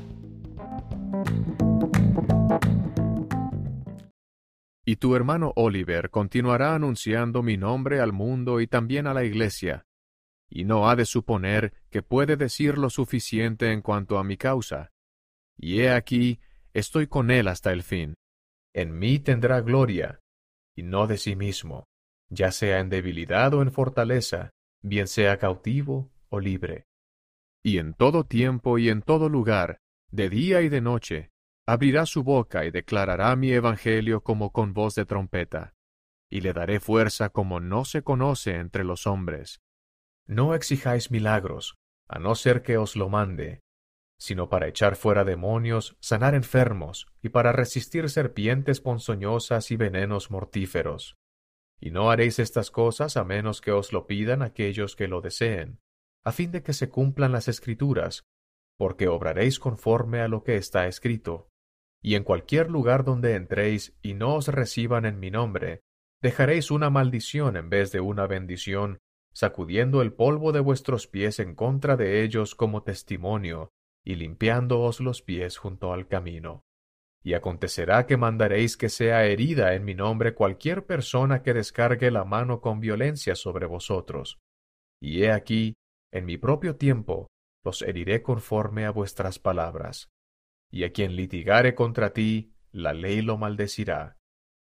[4.83, 9.85] Y tu hermano Oliver continuará anunciando mi nombre al mundo y también a la iglesia,
[10.49, 14.91] y no ha de suponer que puede decir lo suficiente en cuanto a mi causa.
[15.61, 16.39] Y he aquí,
[16.73, 18.15] estoy con él hasta el fin.
[18.73, 20.19] En mí tendrá gloria,
[20.75, 21.85] y no de sí mismo,
[22.29, 24.49] ya sea en debilidad o en fortaleza,
[24.81, 26.85] bien sea cautivo o libre.
[27.63, 29.77] Y en todo tiempo y en todo lugar,
[30.09, 31.29] de día y de noche,
[31.67, 35.75] abrirá su boca y declarará mi evangelio como con voz de trompeta,
[36.31, 39.61] y le daré fuerza como no se conoce entre los hombres,
[40.25, 41.75] no exijáis milagros,
[42.07, 43.61] a no ser que os lo mande,
[44.21, 51.17] sino para echar fuera demonios, sanar enfermos, y para resistir serpientes ponzoñosas y venenos mortíferos.
[51.79, 55.79] Y no haréis estas cosas a menos que os lo pidan aquellos que lo deseen,
[56.23, 58.21] a fin de que se cumplan las escrituras,
[58.77, 61.49] porque obraréis conforme a lo que está escrito.
[61.99, 65.81] Y en cualquier lugar donde entréis y no os reciban en mi nombre,
[66.21, 68.99] dejaréis una maldición en vez de una bendición,
[69.33, 73.71] sacudiendo el polvo de vuestros pies en contra de ellos como testimonio,
[74.03, 76.63] y limpiándoos los pies junto al camino.
[77.23, 82.25] Y acontecerá que mandaréis que sea herida en mi nombre cualquier persona que descargue la
[82.25, 84.39] mano con violencia sobre vosotros.
[84.99, 85.75] Y he aquí,
[86.11, 87.27] en mi propio tiempo,
[87.63, 90.09] los heriré conforme a vuestras palabras.
[90.71, 94.17] Y a quien litigare contra ti, la ley lo maldecirá.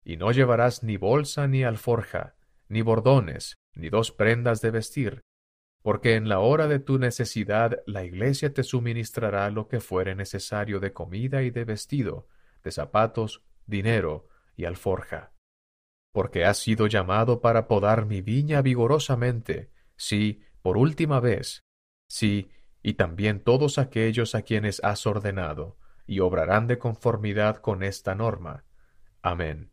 [0.03, 2.37] Y no llevarás ni bolsa ni alforja,
[2.69, 5.23] ni bordones, ni dos prendas de vestir,
[5.87, 10.81] porque en la hora de tu necesidad la iglesia te suministrará lo que fuere necesario
[10.81, 12.27] de comida y de vestido,
[12.65, 15.31] de zapatos, dinero y alforja.
[16.11, 21.63] Porque has sido llamado para podar mi viña vigorosamente, sí, por última vez,
[22.09, 22.51] sí,
[22.83, 28.65] y también todos aquellos a quienes has ordenado, y obrarán de conformidad con esta norma.
[29.23, 29.71] Amén.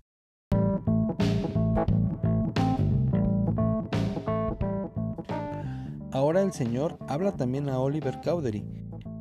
[6.13, 8.63] Ahora el Señor habla también a Oliver Cowdery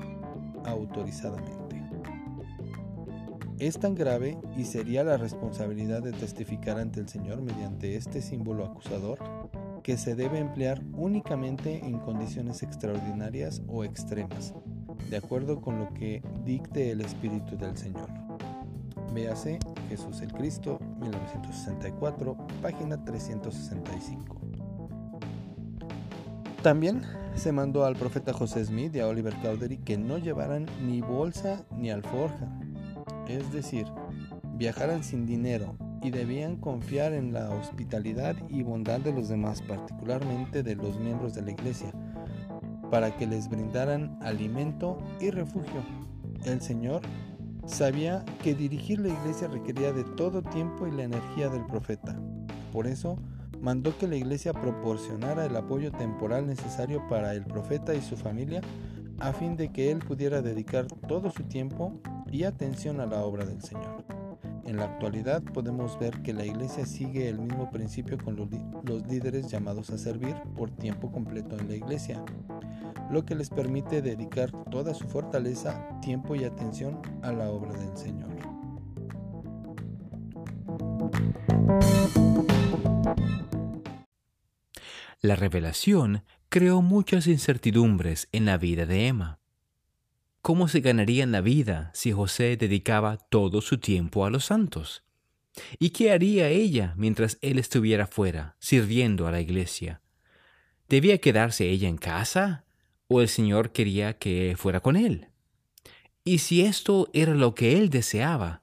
[0.65, 1.65] autorizadamente.
[3.57, 8.65] Es tan grave y sería la responsabilidad de testificar ante el Señor mediante este símbolo
[8.65, 9.17] acusador
[9.81, 14.53] que se debe emplear únicamente en condiciones extraordinarias o extremas,
[15.15, 18.09] de acuerdo con lo que dicte el Espíritu del Señor.
[19.13, 24.41] Véase Jesús el Cristo, 1964, página 365.
[26.61, 30.99] También se mandó al profeta José Smith y a Oliver Cowdery que no llevaran ni
[30.99, 32.49] bolsa ni alforja,
[33.29, 33.85] es decir,
[34.57, 40.61] viajaran sin dinero y debían confiar en la hospitalidad y bondad de los demás, particularmente
[40.61, 41.93] de los miembros de la iglesia,
[42.95, 45.83] para que les brindaran alimento y refugio.
[46.45, 47.01] El Señor
[47.65, 52.17] sabía que dirigir la iglesia requería de todo tiempo y la energía del profeta.
[52.71, 53.17] Por eso,
[53.59, 58.61] mandó que la iglesia proporcionara el apoyo temporal necesario para el profeta y su familia
[59.19, 61.99] a fin de que él pudiera dedicar todo su tiempo
[62.31, 64.05] y atención a la obra del Señor.
[64.65, 68.49] En la actualidad podemos ver que la iglesia sigue el mismo principio con los,
[69.07, 72.23] líderes llamados a servir por tiempo completo en la iglesia,
[73.09, 77.95] lo que les permite dedicar toda su fortaleza, tiempo y atención a la obra del
[77.97, 78.29] Señor.
[85.21, 89.39] La revelación creó muchas incertidumbres en la vida de Emma.
[90.41, 95.03] ¿Cómo se ganaría en la vida si José dedicaba todo su tiempo a los santos?
[95.79, 100.01] ¿Y qué haría ella mientras él estuviera fuera, sirviendo a la iglesia?
[100.87, 102.64] ¿Debía quedarse ella en casa?
[103.15, 105.29] ¿O el Señor quería que fuera con él?
[106.25, 108.61] Y si esto era lo que él deseaba,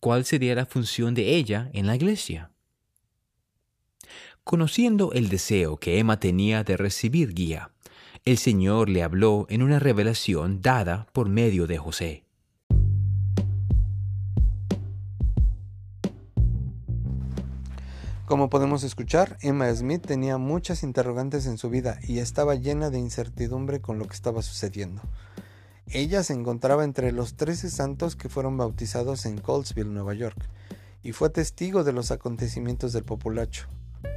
[0.00, 2.50] ¿cuál sería la función de ella en la iglesia?
[4.42, 7.72] Conociendo el deseo que Emma tenía de recibir guía,
[8.24, 12.24] el Señor le habló en una revelación dada por medio de José.
[18.30, 23.00] Como podemos escuchar, Emma Smith tenía muchas interrogantes en su vida y estaba llena de
[23.00, 25.02] incertidumbre con lo que estaba sucediendo.
[25.88, 30.48] Ella se encontraba entre los 13 santos que fueron bautizados en Colesville, Nueva York,
[31.02, 33.66] y fue testigo de los acontecimientos del populacho,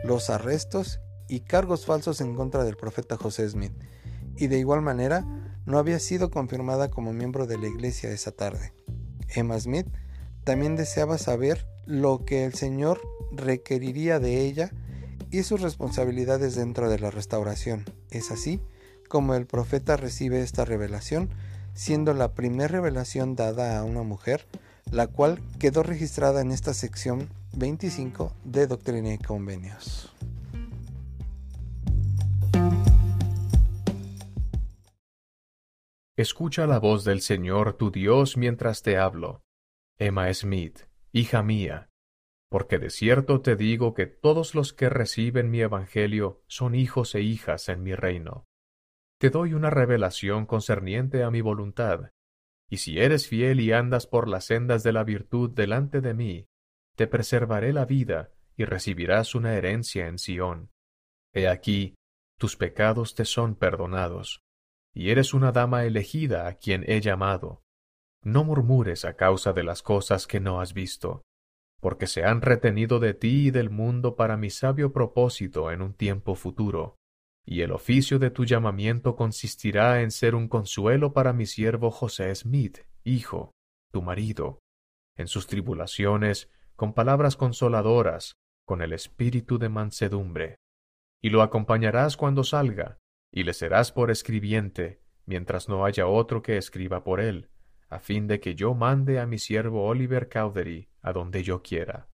[0.04, 3.74] los arrestos y cargos falsos en contra del profeta José Smith,
[4.38, 5.26] y de igual manera
[5.66, 8.76] no había sido confirmada como miembro de la iglesia esa tarde.
[9.30, 9.88] Emma Smith
[10.44, 13.02] también deseaba saber lo que el Señor
[13.36, 14.72] requeriría de ella
[15.32, 17.86] y sus responsabilidades dentro de la restauración.
[18.10, 18.62] Es así
[19.14, 21.30] como el profeta recibe esta revelación,
[21.76, 24.48] siendo la primera revelación dada a una mujer,
[24.92, 30.12] la cual quedó registrada en esta sección 25 de Doctrina y Convenios.
[36.16, 39.42] Escucha la voz del Señor tu Dios mientras te hablo.
[40.00, 41.90] Emma Smith, hija mía,
[42.54, 47.22] porque de cierto te digo que todos los que reciben mi Evangelio son hijos e
[47.22, 48.46] hijas en mi reino.
[49.18, 52.12] Te doy una revelación concerniente a mi voluntad,
[52.70, 56.46] y si eres fiel y andas por las sendas de la virtud delante de mí,
[56.96, 60.70] te preservaré la vida y recibirás una herencia en Sión.
[61.34, 61.96] He aquí,
[62.38, 64.44] tus pecados te son perdonados
[64.94, 67.64] y eres una dama elegida a quien he llamado.
[68.22, 71.24] No murmures a causa de las cosas que no has visto,
[71.84, 75.94] porque se han retenido de ti y del mundo para mi sabio propósito en un
[75.94, 76.96] tiempo futuro,
[77.46, 82.34] y el oficio de tu llamamiento consistirá en ser un consuelo para mi siervo José
[82.36, 83.52] Smith, hijo,
[83.92, 84.62] tu marido,
[85.18, 90.56] en sus tribulaciones, con palabras consoladoras, con el espíritu de mansedumbre.
[91.22, 92.98] Y lo acompañarás cuando salga,
[93.30, 97.50] y le serás por escribiente, mientras no haya otro que escriba por él,
[97.90, 102.10] a fin de que yo mande a mi siervo Oliver Cowdery a donde yo quiera.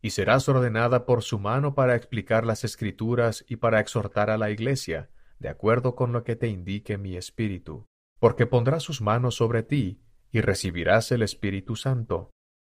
[0.00, 4.50] Y serás ordenada por su mano para explicar las escrituras y para exhortar a la
[4.50, 7.86] iglesia, de acuerdo con lo que te indique mi espíritu,
[8.20, 12.30] porque pondrá sus manos sobre ti, y recibirás el Espíritu Santo,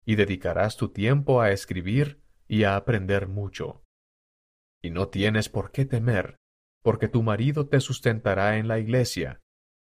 [0.05, 3.83] y dedicarás tu tiempo a escribir y a aprender mucho
[4.81, 6.37] Y no tienes por qué temer,
[6.83, 9.39] porque tu marido te sustentará en la iglesia,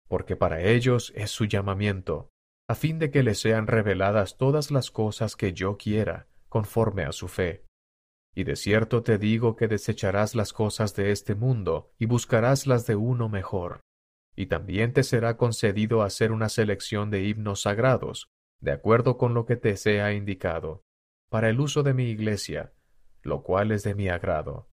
[0.08, 2.30] porque para ellos es su llamamiento,
[2.68, 7.12] a fin de que le sean reveladas todas las cosas que yo quiera, conforme a
[7.12, 7.64] su fe.
[8.34, 12.86] Y de cierto te digo que desecharás las cosas de este mundo y buscarás las
[12.88, 13.82] de uno mejor.
[14.36, 18.28] Y también te será concedido hacer una selección de himnos sagrados,
[18.60, 20.82] de acuerdo con lo que te sea indicado,
[21.30, 22.74] para el uso de mi iglesia,
[23.22, 24.70] lo cual es de mi agrado.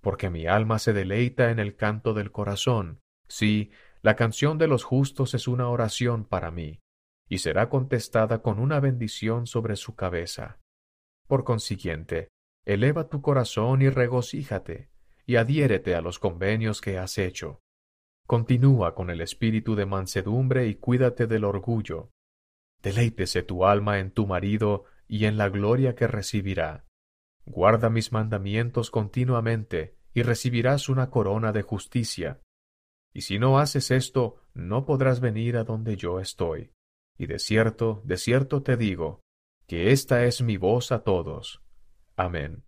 [0.00, 3.70] Porque mi alma se deleita en el canto del corazón, sí,
[4.02, 6.83] la canción de los justos es una oración para mí,
[7.28, 10.58] y será contestada con una bendición sobre su cabeza.
[11.26, 12.28] Por consiguiente,
[12.64, 14.90] eleva tu corazón y regocíjate,
[15.26, 17.60] y adhiérete a los convenios que has hecho.
[18.26, 22.10] Continúa con el espíritu de mansedumbre y cuídate del orgullo.
[22.82, 26.84] Deleítese tu alma en tu marido y en la gloria que recibirá.
[27.46, 32.40] Guarda mis mandamientos continuamente, y recibirás una corona de justicia.
[33.12, 36.70] Y si no haces esto, no podrás venir a donde yo estoy.
[37.16, 39.20] Y de cierto, de cierto te digo,
[39.66, 41.62] que esta es mi voz a todos.
[42.16, 42.64] Amén.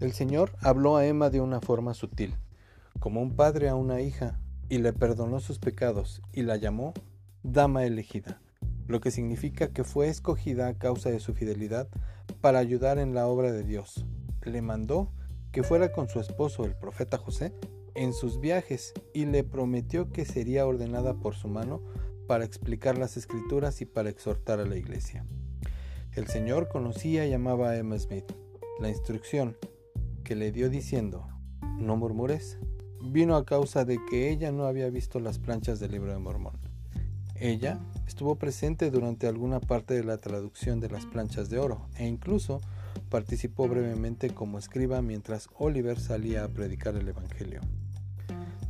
[0.00, 2.34] El Señor habló a Emma de una forma sutil,
[3.00, 6.94] como un padre a una hija, y le perdonó sus pecados, y la llamó
[7.42, 8.40] dama elegida,
[8.86, 11.88] lo que significa que fue escogida a causa de su fidelidad
[12.40, 14.06] para ayudar en la obra de Dios.
[14.42, 15.12] Le mandó
[15.52, 17.52] que fuera con su esposo, el profeta José,
[17.98, 21.82] en sus viajes y le prometió que sería ordenada por su mano
[22.28, 25.26] para explicar las escrituras y para exhortar a la iglesia.
[26.12, 28.24] El Señor conocía y amaba a Emma Smith.
[28.80, 29.56] La instrucción
[30.22, 31.26] que le dio diciendo,
[31.78, 32.58] no murmures,
[33.02, 36.58] vino a causa de que ella no había visto las planchas del libro de Mormón.
[37.34, 42.06] Ella estuvo presente durante alguna parte de la traducción de las planchas de oro e
[42.06, 42.60] incluso
[43.10, 47.60] participó brevemente como escriba mientras Oliver salía a predicar el Evangelio.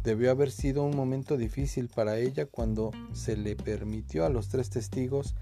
[0.09, 4.71] Debió haber sido un momento difícil para ella cuando se le permitió a los tres
[4.71, 5.35] testigos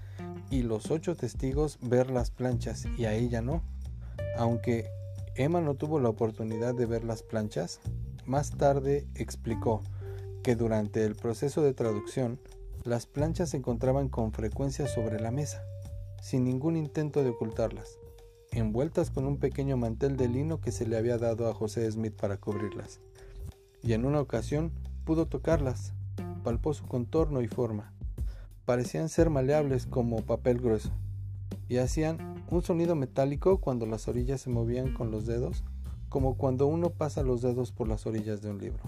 [0.49, 3.63] y los ocho testigos ver las planchas y a ella no.
[4.37, 4.89] Aunque
[5.35, 7.79] Emma no tuvo la oportunidad de ver las planchas,
[8.25, 9.83] más tarde explicó
[10.43, 12.37] que durante el proceso de traducción
[12.83, 15.63] las planchas se encontraban con frecuencia sobre la mesa,
[16.21, 17.99] sin ningún intento de ocultarlas,
[18.51, 22.17] envueltas con un pequeño mantel de lino que se le había dado a José Smith
[22.17, 22.99] para cubrirlas
[23.83, 24.71] y en una ocasión
[25.05, 25.93] pudo tocarlas,
[26.43, 27.93] palpó su contorno y forma.
[28.65, 30.91] Parecían ser maleables como papel grueso,
[31.69, 35.63] y hacían un sonido metálico cuando las orillas se movían con los dedos,
[36.09, 38.83] como cuando uno pasa los dedos por las orillas de un libro.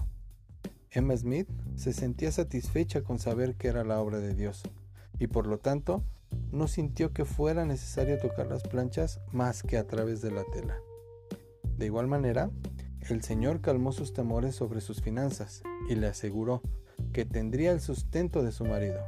[0.90, 4.62] Emma Smith se sentía satisfecha con saber que era la obra de Dios,
[5.18, 6.02] y por lo tanto
[6.52, 10.78] no sintió que fuera necesario tocar las planchas más que a través de la tela.
[11.76, 12.50] De igual manera,
[13.08, 16.62] el Señor calmó sus temores sobre sus finanzas y le aseguró
[17.12, 19.00] que tendría el sustento de su marido.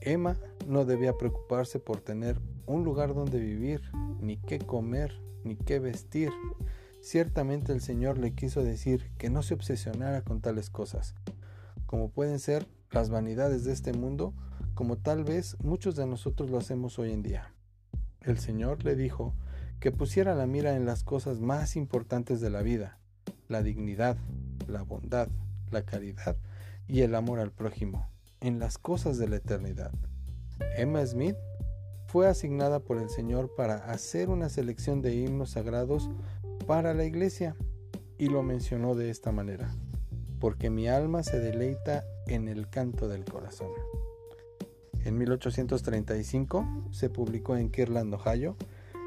[0.00, 0.36] Emma
[0.66, 3.82] no debía preocuparse por tener un lugar donde vivir,
[4.20, 6.30] ni qué comer, ni qué vestir.
[7.00, 11.14] Ciertamente el Señor le quiso decir que no se obsesionara con tales cosas,
[11.86, 14.34] como pueden ser las vanidades de este mundo,
[14.74, 17.52] como tal vez muchos de nosotros lo hacemos hoy en día.
[18.20, 19.34] El Señor le dijo
[19.80, 22.98] que pusiera la mira en las cosas más importantes de la vida,
[23.48, 24.16] la dignidad,
[24.66, 25.28] la bondad,
[25.70, 26.36] la caridad
[26.88, 28.08] y el amor al prójimo,
[28.40, 29.92] en las cosas de la eternidad.
[30.76, 31.36] Emma Smith
[32.06, 36.08] fue asignada por el Señor para hacer una selección de himnos sagrados
[36.66, 37.56] para la iglesia
[38.18, 39.74] y lo mencionó de esta manera,
[40.40, 43.70] porque mi alma se deleita en el canto del corazón.
[45.04, 48.56] En 1835 se publicó en Kirland, Ohio,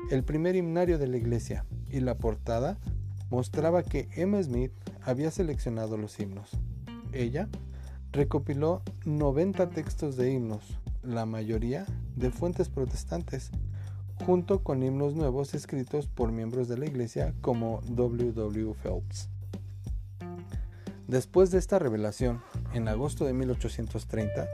[0.10, 2.78] el primer himnario de la iglesia y la portada
[3.30, 4.72] mostraba que Emma Smith
[5.02, 6.50] había seleccionado los himnos.
[7.14, 7.47] Ella
[8.12, 10.64] recopiló 90 textos de himnos,
[11.04, 11.86] la mayoría
[12.16, 13.52] de fuentes protestantes,
[14.26, 18.34] junto con himnos nuevos escritos por miembros de la iglesia como W.
[18.34, 18.74] W.
[18.74, 19.30] Phelps.
[21.08, 22.41] Después de esta revelación,
[22.74, 24.47] en agosto de 1830,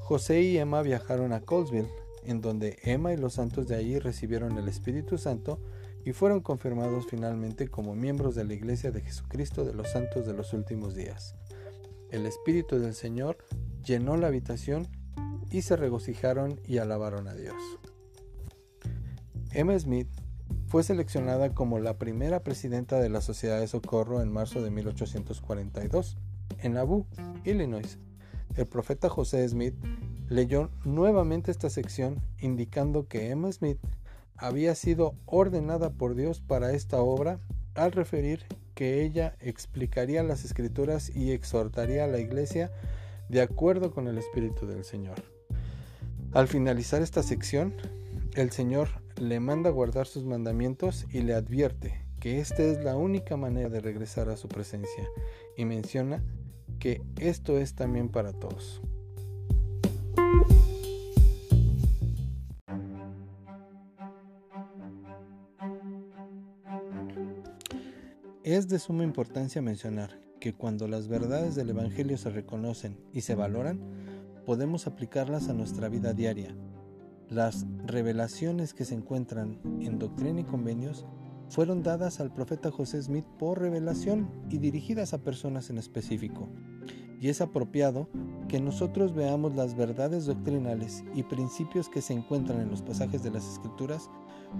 [0.00, 1.90] José y Emma viajaron a Colesville
[2.26, 5.60] en donde Emma y los santos de allí recibieron el Espíritu Santo
[6.04, 10.34] y fueron confirmados finalmente como miembros de la Iglesia de Jesucristo de los Santos de
[10.34, 11.34] los Últimos Días.
[12.10, 13.38] El Espíritu del Señor
[13.84, 14.86] llenó la habitación
[15.50, 17.56] y se regocijaron y alabaron a Dios.
[19.52, 20.08] Emma Smith
[20.68, 26.18] fue seleccionada como la primera presidenta de la Sociedad de Socorro en marzo de 1842,
[26.58, 27.06] en Nauvoo,
[27.44, 27.98] Illinois.
[28.54, 29.74] El profeta José Smith
[30.28, 33.78] leyó nuevamente esta sección indicando que Emma Smith
[34.36, 37.40] había sido ordenada por Dios para esta obra
[37.74, 42.70] al referir que ella explicaría las escrituras y exhortaría a la iglesia
[43.28, 45.22] de acuerdo con el Espíritu del Señor.
[46.32, 47.74] Al finalizar esta sección,
[48.34, 53.36] el Señor le manda guardar sus mandamientos y le advierte que esta es la única
[53.36, 55.08] manera de regresar a su presencia
[55.56, 56.22] y menciona
[56.78, 58.82] que esto es también para todos.
[68.46, 73.34] Es de suma importancia mencionar que cuando las verdades del Evangelio se reconocen y se
[73.34, 73.80] valoran,
[74.44, 76.54] podemos aplicarlas a nuestra vida diaria.
[77.28, 81.04] Las revelaciones que se encuentran en Doctrina y Convenios
[81.48, 86.48] fueron dadas al profeta José Smith por revelación y dirigidas a personas en específico.
[87.20, 88.08] Y es apropiado
[88.48, 93.30] que nosotros veamos las verdades doctrinales y principios que se encuentran en los pasajes de
[93.30, 94.10] las Escrituras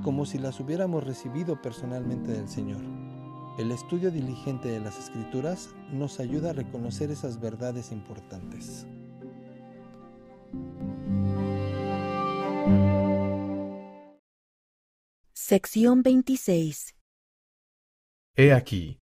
[0.02, 2.80] como si las hubiéramos recibido personalmente del Señor.
[3.58, 8.86] El estudio diligente de las escrituras nos ayuda a reconocer esas verdades importantes.
[15.32, 16.94] Sección 26
[18.34, 19.00] He aquí,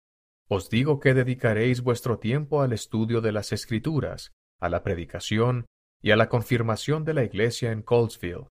[0.47, 5.65] os digo que dedicaréis vuestro tiempo al estudio de las escrituras, a la predicación
[6.01, 8.47] y a la confirmación de la iglesia en Colesville,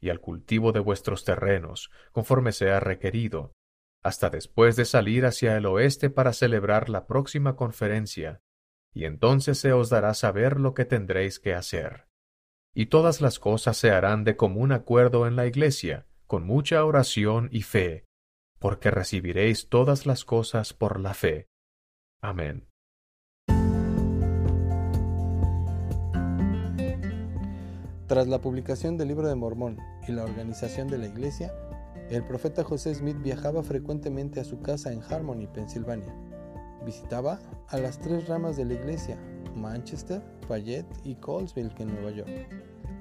[0.00, 3.52] y al cultivo de vuestros terrenos, conforme sea requerido,
[4.02, 8.40] hasta después de salir hacia el oeste para celebrar la próxima conferencia,
[8.92, 12.06] y entonces se os dará saber lo que tendréis que hacer.
[12.74, 17.48] Y todas las cosas se harán de común acuerdo en la iglesia, con mucha oración
[17.52, 18.05] y fe,
[18.58, 21.48] porque recibiréis todas las cosas por la fe.
[22.20, 22.68] Amén.
[28.06, 31.52] Tras la publicación del libro de Mormón y la organización de la iglesia,
[32.08, 36.14] el profeta José Smith viajaba frecuentemente a su casa en Harmony, Pensilvania.
[36.84, 39.18] Visitaba a las tres ramas de la iglesia,
[39.56, 42.30] Manchester, Fayette y Colesville, en Nueva York,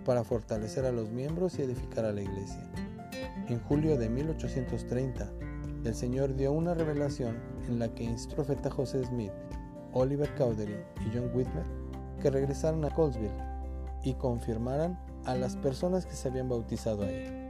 [0.05, 2.67] para fortalecer a los miembros y edificar a la iglesia.
[3.47, 5.31] En julio de 1830,
[5.83, 7.37] el Señor dio una revelación
[7.67, 9.31] en la que instruyó al profeta José Smith,
[9.93, 11.65] Oliver Cowdery y John Whitmer
[12.21, 13.31] que regresaran a Colesville
[14.03, 17.45] y confirmaran a las personas que se habían bautizado ahí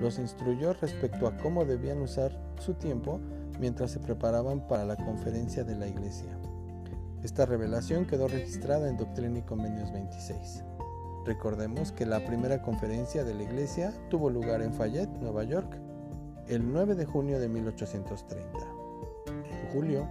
[0.00, 3.20] los instruyó respecto a cómo debían usar su tiempo
[3.58, 6.38] mientras se preparaban para la conferencia de la iglesia.
[7.22, 10.64] Esta revelación quedó registrada en Doctrina y Convenios 26.
[11.28, 15.78] Recordemos que la primera conferencia de la iglesia tuvo lugar en Fayette, Nueva York,
[16.46, 18.48] el 9 de junio de 1830.
[19.26, 20.08] En julio,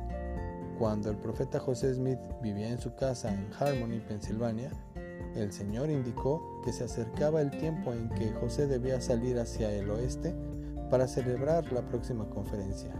[0.77, 4.69] cuando el profeta José Smith vivía en su casa en Harmony, Pensilvania,
[5.35, 9.89] el Señor indicó que se acercaba el tiempo en que José debía salir hacia el
[9.89, 10.35] oeste
[10.91, 12.91] para celebrar la próxima conferencia.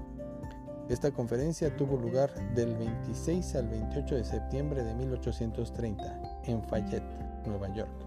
[0.90, 7.06] Esta conferencia tuvo lugar del 26 al 28 de septiembre de 1830 en Fayette,
[7.46, 8.07] Nueva York.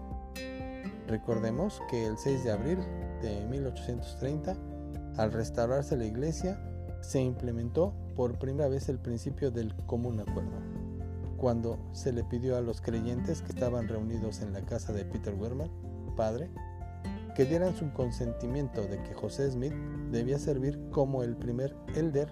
[1.11, 2.77] Recordemos que el 6 de abril
[3.21, 4.55] de 1830,
[5.17, 6.57] al restaurarse la iglesia,
[7.01, 10.57] se implementó por primera vez el principio del común acuerdo
[11.35, 15.33] cuando se le pidió a los creyentes que estaban reunidos en la casa de Peter
[15.33, 15.69] Werman,
[16.15, 16.49] padre,
[17.35, 19.73] que dieran su consentimiento de que José Smith
[20.11, 22.31] debía servir como el primer elder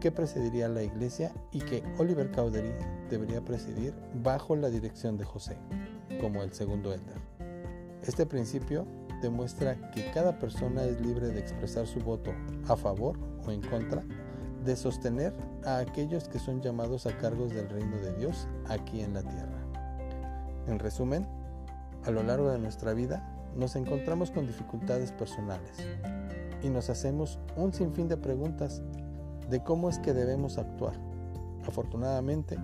[0.00, 2.72] que presidiría la iglesia y que Oliver Cowdery
[3.10, 3.92] debería presidir
[4.22, 5.58] bajo la dirección de José,
[6.20, 7.35] como el segundo elder.
[8.06, 8.86] Este principio
[9.20, 12.30] demuestra que cada persona es libre de expresar su voto
[12.68, 14.04] a favor o en contra
[14.64, 15.34] de sostener
[15.64, 19.58] a aquellos que son llamados a cargos del reino de Dios aquí en la tierra.
[20.68, 21.26] En resumen,
[22.04, 25.76] a lo largo de nuestra vida nos encontramos con dificultades personales
[26.62, 28.82] y nos hacemos un sinfín de preguntas
[29.50, 30.94] de cómo es que debemos actuar.
[31.66, 32.56] Afortunadamente,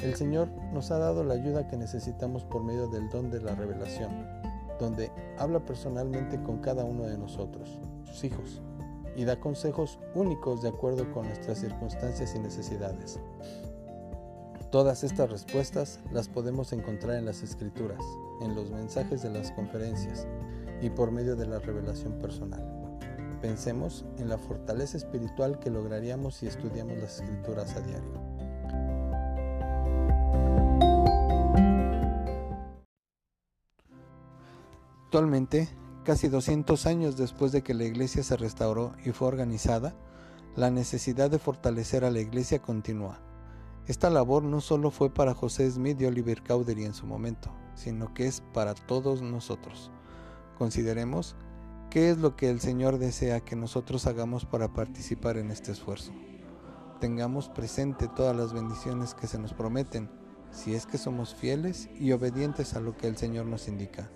[0.00, 3.54] el Señor nos ha dado la ayuda que necesitamos por medio del don de la
[3.54, 4.35] revelación,
[4.78, 8.62] donde habla personalmente con cada uno de nosotros, sus hijos,
[9.16, 13.18] y da consejos únicos de acuerdo con nuestras circunstancias y necesidades.
[14.70, 18.02] Todas estas respuestas las podemos encontrar en las escrituras,
[18.42, 20.26] en los mensajes de las conferencias
[20.82, 22.62] y por medio de la revelación personal.
[23.40, 28.25] Pensemos en la fortaleza espiritual que lograríamos si estudiamos las escrituras a diario.
[35.16, 35.66] Actualmente
[36.04, 39.94] Casi 200 años después de que la iglesia se restauró y fue organizada,
[40.56, 43.18] la necesidad de fortalecer a la iglesia continúa.
[43.86, 48.12] Esta labor no solo fue para José Smith y Oliver Cowdery en su momento, sino
[48.12, 49.90] que es para todos nosotros.
[50.58, 51.34] Consideremos
[51.88, 56.12] qué es lo que el Señor desea que nosotros hagamos para participar en este esfuerzo.
[57.00, 60.10] Tengamos presente todas las bendiciones que se nos prometen,
[60.50, 64.10] si es que somos fieles y obedientes a lo que el Señor nos indica,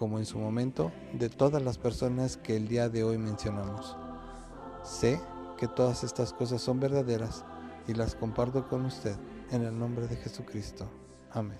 [0.00, 3.98] como en su momento de todas las personas que el día de hoy mencionamos.
[4.82, 5.20] Sé
[5.58, 7.44] que todas estas cosas son verdaderas
[7.86, 9.14] y las comparto con usted
[9.50, 10.88] en el nombre de Jesucristo.
[11.32, 11.58] Amén.